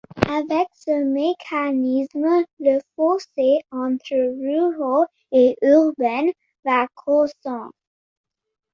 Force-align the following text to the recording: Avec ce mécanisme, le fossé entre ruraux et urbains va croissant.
Avec 0.27 0.67
ce 0.73 1.03
mécanisme, 1.03 2.43
le 2.59 2.79
fossé 2.95 3.59
entre 3.69 4.15
ruraux 4.15 5.05
et 5.31 5.55
urbains 5.61 6.31
va 6.65 6.87
croissant. 6.95 7.69